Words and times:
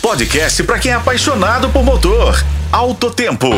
podcast 0.00 0.62
para 0.64 0.78
quem 0.78 0.90
é 0.90 0.94
apaixonado 0.94 1.68
por 1.68 1.82
motor. 1.82 2.42
Alto 2.72 3.10
Tempo. 3.10 3.48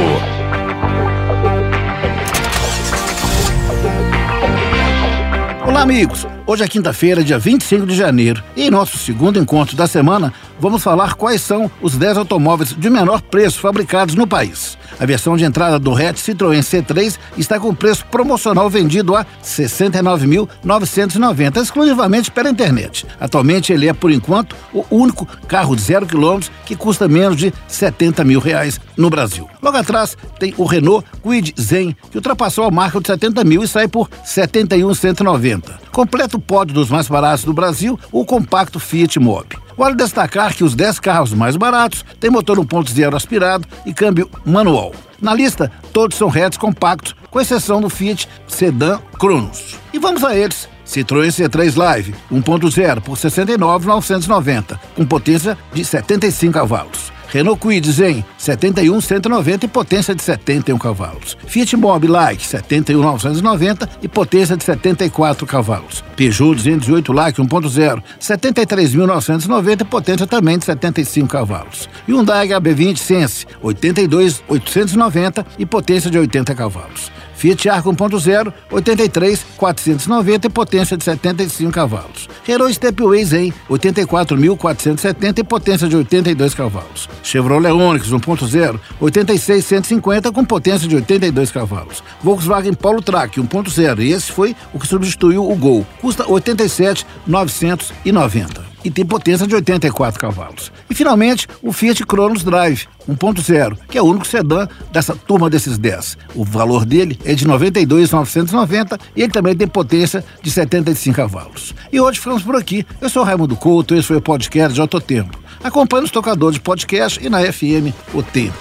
Olá, 5.67 5.83
amigos. 5.83 6.27
Hoje 6.47 6.65
é 6.65 6.69
quinta-feira, 6.69 7.25
dia 7.25 7.39
25 7.39 7.87
de 7.87 7.95
janeiro, 7.95 8.43
e 8.55 8.63
em 8.63 8.71
nosso 8.71 8.97
segundo 8.99 9.39
encontro 9.39 9.77
da 9.77 9.87
semana, 9.87 10.33
vamos 10.61 10.83
falar 10.83 11.15
quais 11.15 11.41
são 11.41 11.71
os 11.83 11.97
10 11.97 12.19
automóveis 12.19 12.73
de 12.73 12.89
menor 12.89 13.21
preço 13.21 13.61
fabricados 13.61 14.15
no 14.15 14.27
país. 14.27 14.79
A 14.99 15.07
versão 15.07 15.37
de 15.37 15.45
entrada 15.45 15.79
do 15.79 15.95
hatch 15.95 16.19
Citroën 16.19 16.61
C3 16.61 17.17
está 17.37 17.61
com 17.61 17.75
preço 17.75 18.07
promocional 18.07 18.71
vendido 18.71 19.15
a 19.15 19.21
R$ 19.21 19.27
69.990, 19.43 21.63
exclusivamente 21.63 22.31
pela 22.31 22.49
internet. 22.51 23.07
Atualmente 23.21 23.73
ele 23.73 23.89
é, 23.89 23.93
por 23.93 24.11
enquanto, 24.11 24.57
o 24.73 24.85
único 24.91 25.27
carro 25.47 25.77
de 25.77 25.83
zero 25.83 26.07
quilômetros 26.07 26.51
que 26.65 26.75
custa 26.75 27.07
menos 27.07 27.37
de 27.37 27.53
70 27.69 28.25
mil 28.25 28.41
reais 28.41 28.81
no 28.97 29.11
Brasil. 29.11 29.49
Logo 29.63 29.77
atrás 29.77 30.17
tem 30.39 30.55
o 30.57 30.65
Renault 30.65 31.07
Kwid 31.23 31.55
Zen, 31.61 31.95
que 32.11 32.17
ultrapassou 32.17 32.65
a 32.65 32.71
marca 32.71 32.99
de 33.01 33.07
70 33.07 33.45
mil 33.45 33.63
e 33.63 33.69
sai 33.69 33.89
por 33.89 34.09
71.190. 34.25 35.63
Completa 35.93 36.37
o 36.37 36.41
pódio 36.41 36.75
dos 36.75 36.91
mais 36.91 37.09
baratos 37.09 37.45
do 37.45 37.53
Brasil, 37.53 37.99
o 38.11 38.25
compacto 38.25 38.81
Fiat 38.81 39.19
Mobi. 39.19 39.66
Vale 39.77 39.95
destacar 39.95 40.55
que 40.55 40.65
os 40.65 40.75
10 40.75 41.01
carros 41.01 41.35
mais 41.35 41.57
baratos 41.57 42.05
têm 42.19 42.31
motor 42.31 42.59
1.0 42.59 43.15
aspirado 43.15 43.69
e 43.85 43.93
câmbio 43.93 44.31
manual. 44.45 44.93
Na 45.21 45.35
lista, 45.35 45.71
todos 45.93 46.17
são 46.17 46.29
hatches 46.29 46.59
compactos, 46.59 47.15
com 47.31 47.41
exceção 47.41 47.81
do 47.81 47.89
Fiat 47.91 48.29
Sedan 48.47 48.99
Cronos. 49.19 49.77
E 49.93 49.99
vamos 49.99 50.25
a 50.25 50.35
eles. 50.37 50.69
Citroën 50.87 51.29
C3 51.29 51.77
Live 51.77 52.15
1.0 52.33 53.01
por 53.01 53.17
69.990, 53.17 54.79
com 54.95 55.05
potência 55.05 55.59
de 55.73 55.85
75 55.85 56.55
cavalos. 56.55 57.16
Renault 57.29 57.61
Kwid 57.61 57.91
Zen 57.91 58.25
71 58.39 59.01
190 59.01 59.67
e 59.67 59.69
potência 59.69 60.15
de 60.15 60.23
71 60.23 60.79
cavalos. 60.79 61.37
Fiat 61.47 61.77
Mobi 61.77 62.07
Like 62.07 62.45
71 62.45 63.03
990 63.03 63.89
e 64.03 64.09
potência 64.09 64.57
de 64.57 64.65
74 64.65 65.47
cavalos. 65.47 66.05
Peugeot 66.17 66.55
208 66.55 67.13
Like 67.13 67.41
1.0 67.41 68.03
73.990 68.21 69.81
e 69.81 69.85
potência 69.85 70.27
também 70.27 70.59
de 70.59 70.65
75 70.65 71.29
cavalos. 71.29 71.89
Hyundai 72.09 72.49
HB20 72.49 72.97
Sense 72.97 73.47
82 73.63 74.43
890 74.49 75.47
e 75.59 75.67
potência 75.67 76.11
de 76.11 76.19
80 76.19 76.55
cavalos. 76.55 77.11
Fiat 77.37 77.69
Argo 77.69 77.93
1.0, 77.93 78.53
83, 78.71 79.47
490 79.57 80.47
e 80.47 80.51
potência 80.51 80.97
de 80.97 81.05
75 81.05 81.71
cavalos. 81.71 82.29
Renault 82.45 82.75
Stepway 82.75 83.25
Zen, 83.25 83.53
84.470 83.71 85.39
e 85.39 85.45
potência 85.45 85.89
de 85.89 85.95
82 85.97 86.55
cavalos. 86.55 87.09
Chevrolet 87.23 87.71
Onix 87.71 88.11
1.0, 88.11 88.81
86, 89.01 89.65
150 89.65 90.33
com 90.33 90.45
potência 90.45 90.89
de 90.89 90.97
82 90.97 91.53
cavalos. 91.53 92.03
Volkswagen 92.23 92.75
Polo 92.75 93.03
Track 93.03 93.41
1.0, 93.41 94.01
e 94.01 94.13
esse 94.13 94.31
foi 94.33 94.57
o 94.73 94.79
que 94.79 94.87
substituiu 94.87 95.51
o 95.51 95.57
Gol, 95.57 95.85
custa 96.01 96.25
87.990 96.25 98.66
e 98.87 98.91
tem 98.91 99.05
potência 99.05 99.49
de 99.49 99.55
84 99.57 100.21
cavalos. 100.21 100.71
E 100.89 100.95
finalmente, 100.95 101.49
o 101.61 101.73
Fiat 101.73 102.07
Cronos 102.07 102.45
Drive 102.45 102.87
1.0, 103.09 103.77
que 103.89 103.99
é 103.99 104.03
o 104.03 104.05
único 104.05 104.25
sedã 104.25 104.69
dessa 104.93 105.17
turma 105.17 105.51
desses 105.51 105.77
10. 105.77 106.17
O 106.37 106.45
valor 106.45 106.85
dele 106.85 107.19
é 107.25 107.35
de 107.35 107.45
92.990 107.49 109.01
e 109.17 109.23
ele 109.23 109.33
também 109.33 109.57
tem 109.57 109.67
potência 109.67 110.25
de 110.41 110.53
75 110.53 111.17
cavalos. 111.17 111.75
E 111.93 112.01
hoje 112.01 112.21
ficamos 112.21 112.45
por 112.45 112.55
aqui. 112.55 112.87
Eu 113.01 113.09
sou 113.09 113.25
Raimundo 113.25 113.57
Couto, 113.57 113.93
esse 113.97 114.07
foi 114.07 114.19
o 114.19 114.23
podcast 114.23 114.81
de 114.81 114.87
Tempo. 115.01 115.37
Acompanhe 115.65 116.05
os 116.05 116.11
tocadores 116.13 116.55
de 116.55 116.61
podcast 116.61 117.19
e 117.25 117.29
na 117.29 117.41
FM 117.41 117.93
O 118.15 118.23
Tempo. 118.23 118.57